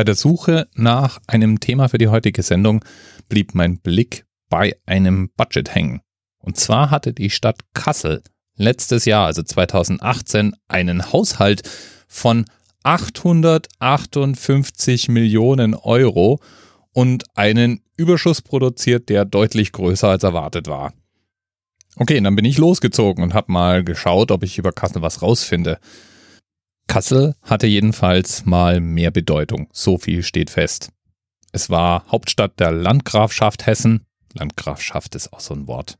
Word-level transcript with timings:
Bei 0.00 0.04
der 0.04 0.14
Suche 0.14 0.66
nach 0.74 1.18
einem 1.26 1.60
Thema 1.60 1.90
für 1.90 1.98
die 1.98 2.08
heutige 2.08 2.42
Sendung 2.42 2.82
blieb 3.28 3.54
mein 3.54 3.80
Blick 3.80 4.24
bei 4.48 4.74
einem 4.86 5.28
Budget 5.36 5.74
hängen. 5.74 6.00
Und 6.38 6.56
zwar 6.56 6.90
hatte 6.90 7.12
die 7.12 7.28
Stadt 7.28 7.58
Kassel 7.74 8.22
letztes 8.56 9.04
Jahr, 9.04 9.26
also 9.26 9.42
2018, 9.42 10.56
einen 10.68 11.12
Haushalt 11.12 11.68
von 12.08 12.46
858 12.82 15.10
Millionen 15.10 15.74
Euro 15.74 16.40
und 16.94 17.24
einen 17.34 17.82
Überschuss 17.94 18.40
produziert, 18.40 19.10
der 19.10 19.26
deutlich 19.26 19.70
größer 19.70 20.08
als 20.08 20.22
erwartet 20.22 20.66
war. 20.66 20.94
Okay, 21.96 22.18
dann 22.22 22.36
bin 22.36 22.46
ich 22.46 22.56
losgezogen 22.56 23.22
und 23.22 23.34
habe 23.34 23.52
mal 23.52 23.84
geschaut, 23.84 24.30
ob 24.30 24.44
ich 24.44 24.56
über 24.56 24.72
Kassel 24.72 25.02
was 25.02 25.20
rausfinde. 25.20 25.78
Kassel 26.90 27.36
hatte 27.42 27.68
jedenfalls 27.68 28.46
mal 28.46 28.80
mehr 28.80 29.12
Bedeutung, 29.12 29.68
so 29.70 29.96
viel 29.96 30.24
steht 30.24 30.50
fest. 30.50 30.90
Es 31.52 31.70
war 31.70 32.04
Hauptstadt 32.10 32.58
der 32.58 32.72
Landgrafschaft 32.72 33.64
Hessen. 33.64 34.06
Landgrafschaft 34.34 35.14
ist 35.14 35.32
auch 35.32 35.38
so 35.38 35.54
ein 35.54 35.68
Wort. 35.68 35.98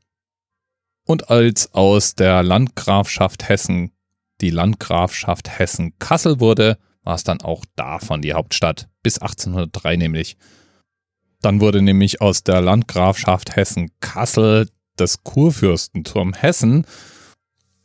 Und 1.05 1.29
als 1.29 1.73
aus 1.73 2.15
der 2.15 2.43
Landgrafschaft 2.43 3.47
Hessen 3.47 3.91
die 4.41 4.49
Landgrafschaft 4.49 5.57
Hessen-Kassel 5.57 6.41
wurde, 6.41 6.77
war 7.03 7.15
es 7.15 7.23
dann 7.23 7.39
auch 7.39 7.63
davon 7.77 8.21
die 8.21 8.33
Hauptstadt, 8.33 8.89
bis 9.01 9.17
1803 9.17 9.95
nämlich. 9.95 10.35
Dann 11.41 11.61
wurde 11.61 11.81
nämlich 11.81 12.19
aus 12.19 12.43
der 12.43 12.59
Landgrafschaft 12.59 13.55
Hessen-Kassel 13.55 14.67
das 14.97 15.23
Kurfürstentum 15.23 16.33
Hessen. 16.33 16.85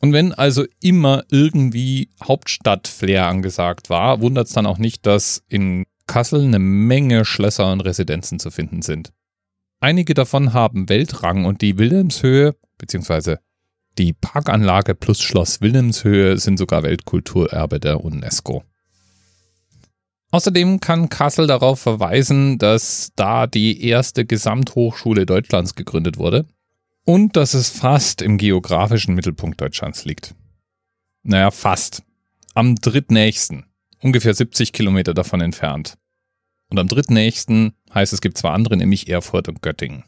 Und 0.00 0.12
wenn 0.12 0.32
also 0.32 0.64
immer 0.80 1.24
irgendwie 1.30 2.10
Hauptstadtflair 2.22 3.26
angesagt 3.26 3.88
war, 3.90 4.20
wundert 4.20 4.46
es 4.46 4.52
dann 4.52 4.66
auch 4.66 4.78
nicht, 4.78 5.06
dass 5.06 5.42
in 5.48 5.86
Kassel 6.06 6.42
eine 6.42 6.58
Menge 6.58 7.24
Schlösser 7.24 7.72
und 7.72 7.80
Residenzen 7.80 8.38
zu 8.38 8.50
finden 8.50 8.82
sind. 8.82 9.12
Einige 9.80 10.14
davon 10.14 10.52
haben 10.52 10.88
Weltrang 10.88 11.44
und 11.44 11.62
die 11.62 11.78
Wilhelmshöhe 11.78 12.54
bzw. 12.78 13.36
die 13.98 14.12
Parkanlage 14.12 14.94
plus 14.94 15.20
Schloss 15.20 15.60
Wilhelmshöhe 15.60 16.38
sind 16.38 16.58
sogar 16.58 16.82
Weltkulturerbe 16.82 17.80
der 17.80 18.04
UNESCO. 18.04 18.62
Außerdem 20.30 20.80
kann 20.80 21.08
Kassel 21.08 21.46
darauf 21.46 21.80
verweisen, 21.80 22.58
dass 22.58 23.12
da 23.16 23.46
die 23.46 23.86
erste 23.86 24.26
Gesamthochschule 24.26 25.24
Deutschlands 25.24 25.74
gegründet 25.74 26.18
wurde 26.18 26.46
und 27.06 27.36
dass 27.36 27.54
es 27.54 27.70
fast 27.70 28.20
im 28.20 28.36
geografischen 28.36 29.14
Mittelpunkt 29.14 29.60
Deutschlands 29.60 30.04
liegt. 30.04 30.34
Naja, 31.22 31.50
fast. 31.50 32.02
Am 32.54 32.74
drittnächsten, 32.74 33.64
ungefähr 34.00 34.34
70 34.34 34.72
Kilometer 34.72 35.14
davon 35.14 35.40
entfernt. 35.40 35.94
Und 36.68 36.78
am 36.78 36.88
drittnächsten 36.88 37.74
heißt 37.94 38.12
es 38.12 38.20
gibt 38.20 38.36
zwei 38.36 38.50
andere, 38.50 38.76
nämlich 38.76 39.08
Erfurt 39.08 39.48
und 39.48 39.62
Göttingen. 39.62 40.02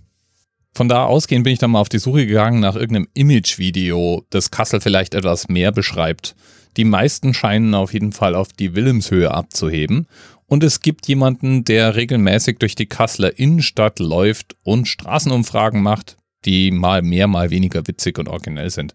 Von 0.75 0.89
da 0.89 1.05
ausgehend 1.05 1.45
bin 1.45 1.53
ich 1.53 1.61
dann 1.61 1.71
mal 1.71 1.81
auf 1.81 1.89
die 1.89 2.01
Suche 2.01 2.27
gegangen 2.27 2.61
nach 2.61 2.75
irgendeinem 2.75 3.09
Image-Video, 3.15 4.25
das 4.31 4.51
Kassel 4.51 4.81
vielleicht 4.81 5.15
etwas 5.15 5.49
mehr 5.49 5.71
beschreibt. 5.71 6.35
Die 6.77 6.85
meisten 6.85 7.33
scheinen 7.33 7.75
auf 7.75 7.93
jeden 7.93 8.12
Fall 8.12 8.35
auf 8.35 8.53
die 8.53 8.75
Wilhelmshöhe 8.75 9.31
abzuheben. 9.31 10.07
Und 10.47 10.65
es 10.65 10.81
gibt 10.81 11.07
jemanden, 11.07 11.65
der 11.65 11.95
regelmäßig 11.95 12.59
durch 12.59 12.75
die 12.75 12.87
Kasseler 12.87 13.39
Innenstadt 13.39 13.99
läuft 14.01 14.57
und 14.62 14.89
Straßenumfragen 14.89 15.83
macht, 15.83 16.17
die 16.49 16.71
mal 16.71 17.03
mehr, 17.03 17.27
mal 17.27 17.51
weniger 17.51 17.87
witzig 17.87 18.19
und 18.19 18.29
originell 18.29 18.71
sind. 18.71 18.95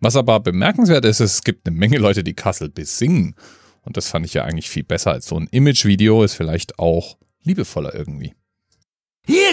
Was 0.00 0.14
aber 0.14 0.40
bemerkenswert 0.40 1.06
ist, 1.06 1.20
es 1.20 1.42
gibt 1.42 1.66
eine 1.66 1.74
Menge 1.76 1.96
Leute, 1.96 2.22
die 2.22 2.34
Kassel 2.34 2.68
besingen. 2.68 3.34
Und 3.82 3.96
das 3.96 4.08
fand 4.08 4.26
ich 4.26 4.34
ja 4.34 4.44
eigentlich 4.44 4.68
viel 4.68 4.84
besser 4.84 5.12
als 5.12 5.26
so 5.26 5.38
ein 5.38 5.48
Image-Video, 5.50 6.22
ist 6.22 6.34
vielleicht 6.34 6.78
auch 6.78 7.16
liebevoller 7.42 7.94
irgendwie. 7.94 8.34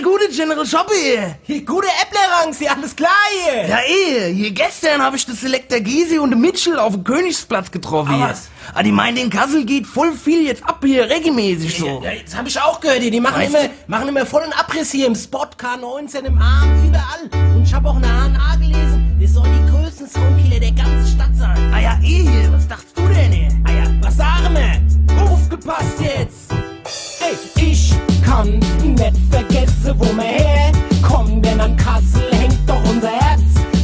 Gute 0.10 0.28
General 0.36 0.66
Shoppe 0.66 0.94
hier. 0.96 1.36
Hier, 1.44 1.64
gute 1.64 1.88
Äpplerangs, 1.88 2.58
hier, 2.58 2.72
alles 2.72 2.96
klar 2.96 3.12
hier. 3.32 3.68
Ja, 3.68 3.78
eh. 3.86 4.34
Hier 4.34 4.50
gestern 4.50 5.04
habe 5.04 5.16
ich 5.18 5.26
das 5.26 5.42
Selector 5.42 5.80
Gysi 5.80 6.18
und 6.18 6.32
den 6.32 6.42
Mitchell 6.42 6.80
auf 6.80 6.94
dem 6.94 7.04
Königsplatz 7.04 7.70
getroffen 7.70 8.16
hier. 8.16 8.30
Was? 8.30 8.50
Ah, 8.74 8.82
die 8.82 8.92
meinen, 8.92 9.18
in 9.18 9.30
Kassel 9.30 9.66
geht 9.66 9.86
voll 9.86 10.14
viel 10.14 10.48
jetzt 10.48 10.64
ab 10.64 10.84
hier, 10.84 11.08
regelmäßig 11.08 11.78
so. 11.78 12.02
Ja, 12.04 12.12
ja, 12.12 12.22
das 12.26 12.36
habe 12.36 12.48
ich 12.48 12.60
auch 12.60 12.80
gehört 12.80 13.02
hier. 13.02 13.12
Die 13.12 13.20
machen 13.20 13.40
immer, 13.40 13.70
machen 13.86 14.08
immer 14.10 14.26
vollen 14.26 14.52
Abriss 14.54 14.92
hier 14.92 15.06
im 15.06 15.14
Spot, 15.14 15.46
K19, 15.56 16.24
im 16.24 16.40
Arm, 16.40 16.88
überall. 16.88 17.54
Und 17.56 17.64
ich 17.64 17.74
habe 17.74 17.88
auch 17.88 17.98
eine 17.98 18.08
HNA 18.08 18.56
gelesen, 18.56 19.16
wir 19.16 19.30
sollen 19.30 19.64
die 19.64 19.72
größten 19.72 20.10
Soundkiller 20.10 20.60
der 20.60 20.72
ganzen 20.72 21.16
Stadt 21.16 21.36
sein. 21.36 21.72
Ah 21.72 21.80
ja, 21.82 22.00
eh 22.02 22.24
hier. 22.24 22.52
Was 22.52 22.68
dachtest 22.68 22.98
du 22.98 23.08
denn 23.10 23.32
hier? 23.32 23.50
Ah 23.64 23.72
ja, 23.72 23.84
was 24.02 24.18
sagen 24.18 24.56
wir? 24.56 25.22
Aufgepasst 25.22 26.02
jetzt. 26.02 26.49
Kann 28.40 28.58
nicht 28.94 29.18
vergessen, 29.30 29.96
wo 29.98 30.06
wir 30.16 30.24
herkommen, 30.24 31.42
denn 31.42 31.60
an 31.60 31.76
Kassel 31.76 32.24
hängt 32.32 32.58
doch 32.66 32.82
unser 32.90 33.10
Herz 33.10 33.42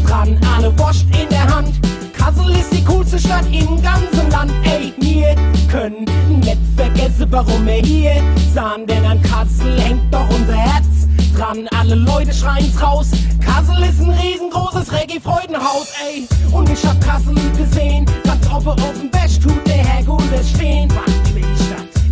dran. 0.07 0.39
Alle 0.55 0.71
Wurst 0.79 1.05
in 1.21 1.27
der 1.29 1.45
Hand. 1.53 1.73
Kassel 2.13 2.49
ist 2.51 2.71
die 2.71 2.81
coolste 2.85 3.19
Stadt 3.19 3.43
im 3.47 3.81
ganzen 3.81 4.31
Land. 4.31 4.53
Ey, 4.63 4.93
wir 4.97 5.35
können 5.69 6.05
nicht 6.39 6.57
vergessen, 6.77 7.27
warum 7.31 7.65
wir 7.65 7.81
hier 7.83 8.13
sind, 8.53 8.89
denn 8.89 9.05
an 9.05 9.21
Kassel 9.23 9.77
hängt 9.77 10.13
doch 10.13 10.29
unser 10.29 10.55
Herz 10.55 11.05
dran. 11.35 11.67
Alle 11.77 11.95
Leute 11.95 12.33
schreien's 12.33 12.81
raus. 12.81 13.07
Kassel 13.41 13.83
ist 13.83 13.99
ein 13.99 14.11
riesengroßes 14.11 14.89
Reggae-Freudenhaus, 14.89 15.87
ey. 16.07 16.29
Und 16.53 16.69
ich 16.69 16.85
hab 16.85 17.01
Kassel 17.01 17.35
gesehen, 17.57 18.05
ganz 18.23 18.49
oben 18.49 18.69
auf 18.69 18.93
dem 19.01 19.11
Best 19.11 19.43
tut 19.43 19.67
der 19.67 19.83
Herr 19.83 20.03
Guldes 20.03 20.51
stehen. 20.51 20.87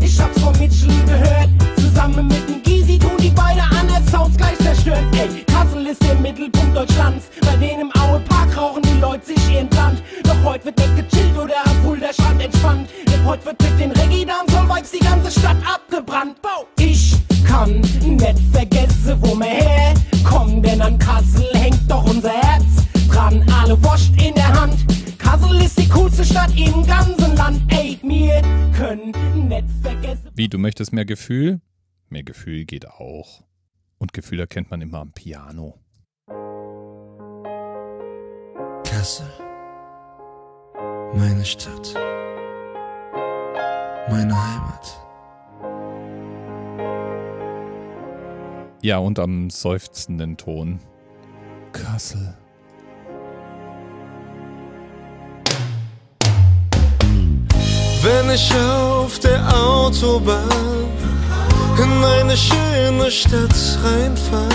Ich 0.01 0.19
hab's 0.19 0.41
von 0.41 0.51
Mitchell 0.59 0.89
gehört, 1.05 1.47
zusammen 2.03 2.28
mit 2.28 2.50
dem 2.50 2.64
Gysi 2.64 3.00
tun 3.00 3.18
die 3.19 3.30
beide 3.30 3.62
an 3.62 3.88
der 3.88 4.02
Sounds 4.09 4.38
gleich 4.38 4.58
zerstören. 4.58 5.06
Ey, 5.14 5.44
Kassel 5.46 5.88
ist 5.88 6.03
der 6.03 6.16
Mittelpunkt 6.16 6.75
Deutschlands, 6.75 7.30
bei 7.41 7.56
denen 7.56 7.81
im 7.81 7.91
Aue 8.02 8.19
Park 8.28 8.58
rauchen 8.58 8.81
die 8.84 9.00
Leute 9.00 9.25
sich 9.25 9.52
ihren 9.52 9.69
Brand. 9.69 10.02
Doch 10.24 10.44
heute 10.44 10.66
wird 10.66 10.78
nicht 10.78 11.09
gechillt 11.09 11.38
oder 11.38 11.56
obwohl 11.66 12.00
der 12.00 12.14
Strand 12.14 12.41
entspannt. 12.41 12.90
Denn 13.08 13.25
heute 13.25 13.46
wird 13.46 13.62
mit 13.62 13.80
den 13.80 13.91
Reggae-Dancehall-Vibes 13.91 14.91
die 14.91 15.00
ganze 15.00 15.40
Stadt 15.40 15.58
abgebrannt. 15.66 16.38
Ich 16.80 17.16
kann 17.46 17.80
nicht 17.80 18.40
vergessen, 18.52 19.18
wo 19.22 19.35
wir 19.35 19.46
herkommen, 19.46 20.62
denn 20.62 20.81
an 20.81 21.00
Kassel 21.00 21.47
hängt 21.53 21.90
doch 21.90 22.03
unser 22.06 22.31
Herz 22.31 22.66
dran. 23.09 23.46
Alle 23.62 23.81
Wurst 23.84 24.12
in 24.22 24.35
der 24.35 24.62
Hand. 24.62 24.75
Kassel 25.18 25.62
ist 25.62 25.80
die 25.80 25.88
coolste 25.88 26.25
Stadt 26.25 26.52
im 26.58 26.85
ganzen 26.85 27.35
Land. 27.35 27.62
Ey, 27.70 27.97
wir 28.03 28.41
können 28.75 29.14
nicht 29.47 29.66
vergessen. 29.81 30.30
Wie, 30.35 30.47
du 30.47 30.58
möchtest 30.58 30.91
mehr 30.91 31.06
Gefühl? 31.06 31.62
Mehr 32.13 32.22
Gefühl 32.22 32.66
geht 32.66 32.88
auch. 32.88 33.41
Und 33.97 34.13
Gefühl 34.13 34.40
erkennt 34.40 34.69
man 34.69 34.79
immer 34.81 35.00
am 35.00 35.13
Piano. 35.13 35.79
Kassel. 38.84 39.25
Meine 41.16 41.44
Stadt. 41.44 41.96
Meine 44.12 44.35
Heimat. 44.35 45.00
Ja, 48.84 49.00
und 49.00 49.18
am 49.18 49.50
seufzenden 49.50 50.38
Ton. 50.38 50.79
Kassel. 51.72 52.38
Wenn 58.03 58.29
ich 58.29 58.53
auf 58.53 59.18
der 59.18 59.47
Autobahn 59.52 60.73
in 61.79 62.03
eine 62.03 62.38
schöne 62.38 63.09
Stadt 63.11 63.56
reinfahre, 63.84 64.47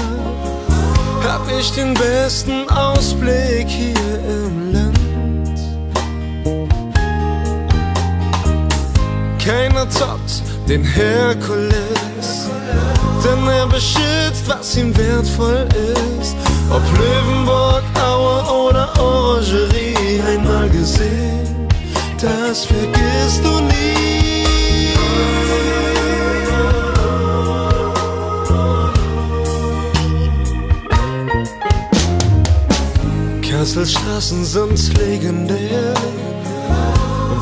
hab 1.22 1.42
ich 1.58 1.72
den 1.72 1.94
besten 1.94 2.68
Ausblick 2.70 3.68
hier 3.68 3.94
im 4.28 4.72
Land. 4.72 5.58
Keiner 9.44 9.88
toppt 9.90 10.42
den 10.68 10.84
Herkules, 10.84 12.48
denn 13.24 13.48
er 13.48 13.66
beschützt, 13.66 14.46
was 14.46 14.76
ihm 14.76 14.96
wertvoll 14.96 15.66
ist. 16.20 16.47
Straßen 34.28 34.44
sind 34.44 34.98
legendär. 34.98 35.94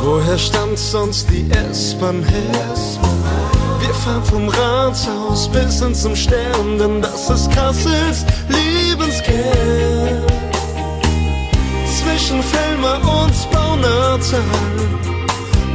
Woher 0.05 0.39
stammt 0.39 0.79
sonst 0.79 1.29
die 1.31 1.51
S-Bahn 1.51 2.23
her? 2.23 2.75
Wir 3.81 3.93
fahren 3.93 4.23
vom 4.23 4.49
Rathaus 4.49 5.49
bis 5.49 5.83
hin 5.83 5.97
zum 5.97 6.15
Stern, 6.15 6.79
denn 6.79 7.03
das 7.03 7.29
ist 7.29 7.51
Kassels 7.51 8.25
Lebenskern. 8.49 10.23
Zwischen 11.99 12.41
Felmer 12.45 13.01
und 13.25 13.51
Baunatal, 13.51 14.41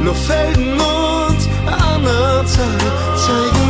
nur 0.02 0.14
Felden 0.14 0.80
und 0.80 1.48
Annatal 1.66 2.78
Tage 3.26 3.61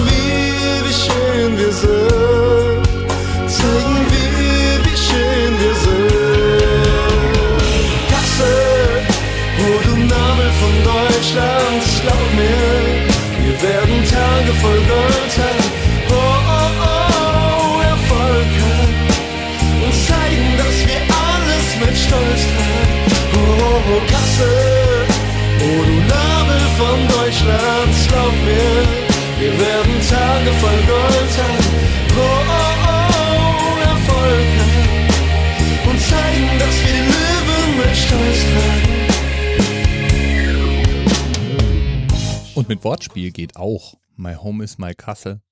mit 42.73 42.85
Wortspiel 42.85 43.33
geht 43.33 43.57
auch. 43.57 43.99
My 44.17 44.35
home 44.35 44.65
is 44.65 44.79
my 44.79 44.95
Kassel. 44.95 45.43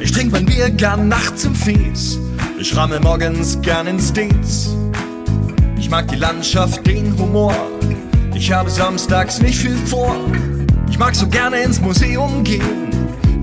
Ich 0.00 0.12
trink 0.12 0.32
mein 0.32 0.46
Bier 0.46 0.70
gern 0.70 1.08
nachts 1.08 1.44
im 1.44 1.54
Fies. 1.54 2.18
Ich 2.58 2.74
ramme 2.74 2.98
morgens 3.00 3.60
gern 3.60 3.86
ins 3.88 4.10
Dienst. 4.10 4.87
Ich 5.88 5.90
mag 5.90 6.06
die 6.08 6.16
Landschaft, 6.16 6.86
den 6.86 7.18
Humor. 7.18 7.54
Ich 8.34 8.52
habe 8.52 8.68
samstags 8.68 9.40
nicht 9.40 9.56
viel 9.56 9.74
vor. 9.74 10.14
Ich 10.90 10.98
mag 10.98 11.14
so 11.14 11.26
gerne 11.26 11.62
ins 11.62 11.80
Museum 11.80 12.44
gehen, 12.44 12.90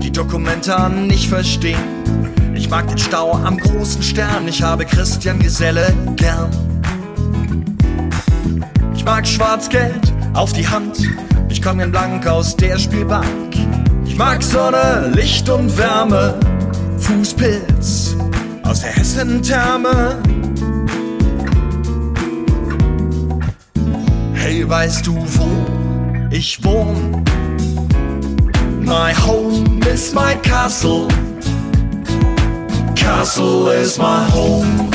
die 0.00 0.12
Dokumenta 0.12 0.88
nicht 0.88 1.28
verstehen. 1.28 2.04
Ich 2.54 2.70
mag 2.70 2.86
den 2.86 2.98
Stau 2.98 3.32
am 3.32 3.58
großen 3.58 4.00
Stern. 4.00 4.46
Ich 4.46 4.62
habe 4.62 4.84
Christian 4.84 5.40
Geselle 5.40 5.92
gern. 6.14 6.48
Ich 8.94 9.04
mag 9.04 9.26
Schwarzgeld 9.26 10.12
auf 10.34 10.52
die 10.52 10.68
Hand. 10.68 10.98
Ich 11.48 11.60
komm 11.60 11.78
gern 11.78 11.90
blank 11.90 12.28
aus 12.28 12.54
der 12.54 12.78
Spielbank. 12.78 13.56
Ich 14.04 14.16
mag 14.16 14.40
Sonne, 14.40 15.10
Licht 15.16 15.48
und 15.48 15.76
Wärme. 15.76 16.38
Fußpilz 16.98 18.14
aus 18.62 18.82
der 18.82 18.92
Hessentherme. 18.92 20.22
Weißt 24.68 25.06
du, 25.06 25.14
wo 25.14 26.28
ich 26.30 26.62
wohn? 26.64 27.24
My 28.80 29.14
home 29.14 29.80
is 29.92 30.12
my 30.12 30.34
castle. 30.42 31.06
Castle 32.96 33.72
is 33.72 33.96
my 33.96 34.28
home. 34.32 34.90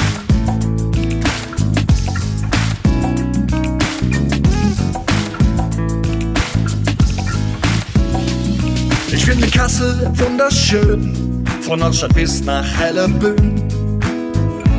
Ich 9.14 9.26
finde 9.26 9.48
Kassel 9.48 10.12
wunderschön, 10.16 11.46
von 11.62 11.80
Nordstadt 11.80 12.14
bis 12.14 12.44
nach 12.44 12.66
Hellebühn. 12.78 13.64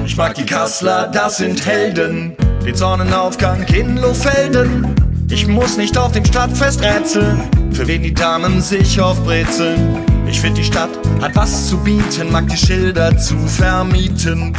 Ich 0.05 0.17
mag 0.19 0.35
die 0.35 0.45
Kassler, 0.45 1.07
das 1.09 1.39
sind 1.39 1.65
Helden, 1.65 2.37
den 2.65 2.77
Sonnenaufgang 2.77 3.63
in 3.75 3.97
Lohfelden. 3.97 4.95
Ich 5.31 5.47
muss 5.47 5.77
nicht 5.77 5.97
auf 5.99 6.13
dem 6.13 6.25
Stadtfest 6.25 6.83
rätseln, 6.83 7.43
für 7.73 7.87
wen 7.87 8.03
die 8.03 8.15
Damen 8.15 8.61
sich 8.61 9.01
aufbrezeln. 9.01 9.99
Ich 10.29 10.41
find 10.41 10.57
die 10.57 10.65
Stadt 10.65 10.91
hat 11.21 11.35
was 11.35 11.69
zu 11.69 11.79
bieten, 11.79 12.31
mag 12.31 12.49
die 12.49 12.57
Schilder 12.57 13.17
zu 13.17 13.37
vermieten. 13.49 14.57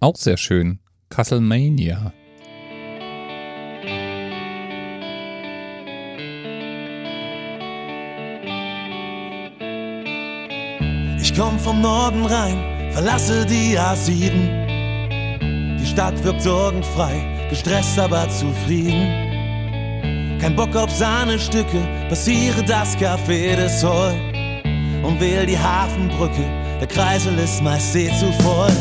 Auch 0.00 0.16
sehr 0.16 0.36
schön. 0.36 0.78
Castlemania. 1.08 2.12
Ich 11.20 11.34
komm 11.34 11.58
vom 11.58 11.80
Norden 11.80 12.24
rein, 12.24 12.92
verlasse 12.92 13.46
die 13.46 13.78
A7. 13.78 14.69
Stadt 16.00 16.24
wirkt 16.24 16.40
sorgenfrei, 16.40 17.46
gestresst 17.50 17.98
aber 17.98 18.26
zufrieden. 18.30 20.38
Kein 20.40 20.56
Bock 20.56 20.74
auf 20.74 20.90
Sahnestücke, 20.90 21.86
passiere 22.08 22.64
das 22.64 22.96
Café 22.96 23.54
des 23.54 23.82
Sol 23.82 24.14
und 25.02 25.20
wähl 25.20 25.44
die 25.44 25.58
Hafenbrücke, 25.58 26.42
der 26.80 26.86
Kreisel 26.86 27.38
ist 27.38 27.62
meist 27.62 27.94
eh 27.94 28.08
zu 28.18 28.32
voll. 28.42 28.72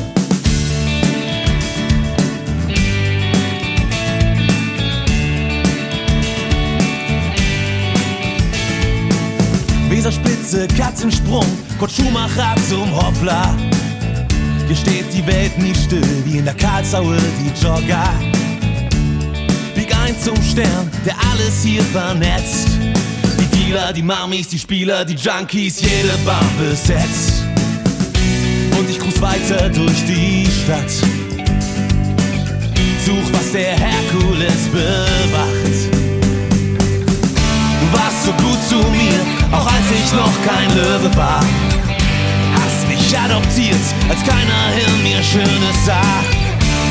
Weserspitze, 9.89 10.69
Katzensprung, 10.69 11.43
Kurt 11.79 11.91
Schumacher 11.91 12.55
zum 12.69 12.89
Hoppla. 12.95 13.53
Hier 14.69 14.77
steht 14.77 15.11
die 15.11 15.25
Welt 15.25 15.57
nie 15.57 15.73
still, 15.73 16.23
wie 16.25 16.37
in 16.37 16.45
der 16.45 16.53
Karlsruhe 16.53 17.17
die 17.39 17.49
Jogger. 17.59 18.07
Bieg 19.73 19.91
ein 20.05 20.15
zum 20.21 20.35
Stern, 20.43 20.87
der 21.03 21.15
alles 21.31 21.63
hier 21.63 21.81
vernetzt. 21.81 22.67
Die 23.39 23.57
Dealer, 23.57 23.91
die 23.91 24.03
Mamis, 24.03 24.49
die 24.49 24.59
Spieler, 24.59 25.03
die 25.05 25.15
Junkies, 25.15 25.81
jede 25.81 26.15
Bahn 26.23 26.45
besetzt. 26.59 27.45
Und 28.77 28.87
ich 28.87 28.99
cruise 28.99 29.19
weiter 29.19 29.69
durch 29.69 30.05
die 30.05 30.45
Stadt. 30.63 30.91
Such, 33.03 33.33
was 33.33 33.51
der 33.51 33.75
Herkules 33.75 34.67
bewacht. 34.71 35.79
Du 37.81 37.97
warst 37.97 38.23
so 38.23 38.31
gut 38.33 38.63
zu 38.69 38.75
mir, 38.91 39.19
auch 39.51 39.65
als 39.65 39.85
ich 39.89 40.13
noch 40.13 40.33
kein 40.45 40.69
Löwe 40.77 41.17
war. 41.17 41.43
Mich 42.99 43.17
adoptiert, 43.17 43.79
als 44.09 44.23
keiner 44.23 44.73
in 44.75 45.03
mir 45.03 45.23
Schönes 45.23 45.85
sah. 45.85 46.23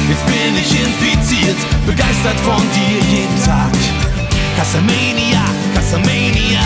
Jetzt 0.08 0.24
bin 0.26 0.56
ich 0.56 0.72
infiziert, 0.72 1.56
begeistert 1.86 2.40
von 2.40 2.62
dir 2.72 2.98
jeden 3.10 3.44
Tag. 3.44 3.72
Castlevania, 4.56 5.44
Castlevania. 5.74 6.60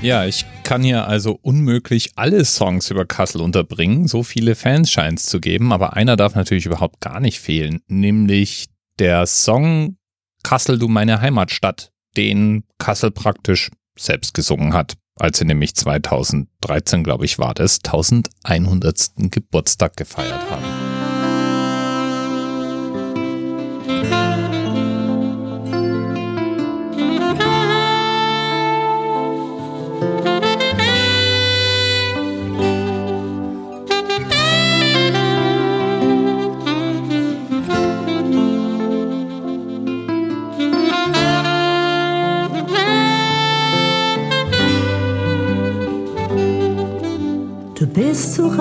Ja, 0.00 0.24
ich 0.24 0.46
kann 0.62 0.82
hier 0.82 1.06
also 1.06 1.38
unmöglich 1.42 2.12
alle 2.16 2.44
Songs 2.46 2.90
über 2.90 3.04
Kassel 3.04 3.42
unterbringen. 3.42 4.08
So 4.08 4.22
viele 4.22 4.54
Fans 4.54 4.90
scheint 4.90 5.18
es 5.18 5.26
zu 5.26 5.38
geben, 5.38 5.70
aber 5.72 5.92
einer 5.92 6.16
darf 6.16 6.34
natürlich 6.34 6.66
überhaupt 6.66 7.00
gar 7.00 7.20
nicht 7.20 7.38
fehlen, 7.38 7.80
nämlich 7.86 8.66
der 8.98 9.26
Song 9.26 9.98
Kassel, 10.42 10.78
du 10.78 10.88
meine 10.88 11.20
Heimatstadt, 11.20 11.92
den 12.16 12.64
Kassel 12.78 13.10
praktisch 13.10 13.70
selbst 13.98 14.34
gesungen 14.34 14.72
hat, 14.72 14.94
als 15.16 15.38
sie 15.38 15.44
nämlich 15.44 15.74
2013, 15.74 17.04
glaube 17.04 17.24
ich, 17.24 17.38
war 17.38 17.54
das, 17.54 17.80
1100. 17.84 19.10
Geburtstag 19.30 19.96
gefeiert 19.96 20.50
haben. 20.50 20.93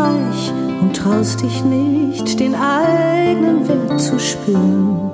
Reich 0.04 0.52
und 0.82 0.96
traust 0.96 1.42
dich 1.42 1.64
nicht, 1.64 2.40
den 2.40 2.56
eigenen 2.56 3.68
Wert 3.68 4.00
zu 4.00 4.20
spüren. 4.20 5.12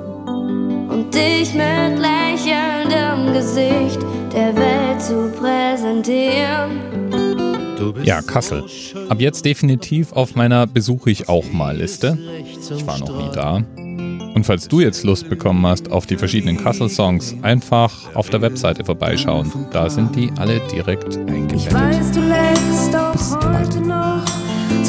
und 0.88 1.14
dich 1.14 1.54
mit 1.54 1.98
lächelndem 1.98 3.32
Gesicht 3.32 4.00
der 4.34 4.54
Welt 4.56 5.00
zu 5.00 5.30
präsentieren. 5.38 6.80
Ja, 8.04 8.20
Kassel. 8.22 8.64
Ab 9.08 9.20
jetzt 9.20 9.44
definitiv 9.44 10.12
auf 10.12 10.34
meiner 10.34 10.66
Besuche 10.66 11.10
ich 11.10 11.28
auch 11.28 11.50
mal 11.52 11.76
Liste. 11.76 12.18
Ich 12.76 12.86
war 12.86 12.98
noch 12.98 13.16
nie 13.16 13.30
da. 13.34 13.62
Und 14.34 14.44
falls 14.44 14.68
du 14.68 14.80
jetzt 14.80 15.04
Lust 15.04 15.28
bekommen 15.28 15.66
hast 15.66 15.90
auf 15.90 16.06
die 16.06 16.16
verschiedenen 16.16 16.56
Kassel-Songs, 16.62 17.36
einfach 17.42 17.92
auf 18.14 18.30
der 18.30 18.42
Webseite 18.42 18.84
vorbeischauen. 18.84 19.50
Da 19.72 19.88
sind 19.90 20.14
die 20.14 20.30
alle 20.38 20.60
direkt 20.72 21.14
Ich 21.14 21.18
eingebettet. 21.18 21.72
weiß, 21.72 22.12
du 22.12 22.20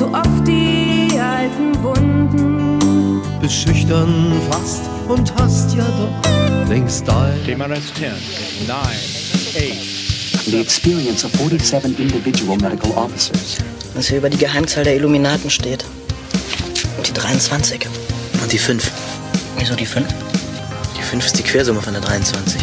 zu 0.01 0.07
oft 0.07 0.47
die 0.47 1.19
alten 1.19 1.83
Wunden. 1.83 3.21
Bist 3.39 3.53
schüchtern 3.53 4.33
fast 4.49 4.81
und 5.07 5.31
hast 5.39 5.75
ja 5.75 5.85
doch 5.85 6.67
längst 6.67 7.07
dein. 7.07 7.37
TMRS 7.45 7.93
10, 7.93 8.11
9, 8.67 8.77
8. 8.77 10.45
The 10.45 10.59
experience 10.59 11.23
of 11.23 11.31
47 11.33 11.99
individual 11.99 12.57
medical 12.57 12.89
officers. 12.97 13.59
Was 13.93 14.07
hier 14.07 14.17
über 14.17 14.31
die 14.31 14.37
Geheimzahl 14.37 14.85
der 14.85 14.95
Illuminaten 14.95 15.51
steht. 15.51 15.85
Und 16.97 17.07
die 17.07 17.13
23. 17.13 17.87
Und 18.41 18.51
die 18.51 18.57
5. 18.57 18.91
Wieso 19.59 19.75
die 19.75 19.85
5? 19.85 20.07
Die 20.97 21.03
5 21.03 21.25
ist 21.27 21.37
die 21.37 21.43
Quersumme 21.43 21.81
von 21.81 21.93
der 21.93 22.01
23. 22.01 22.59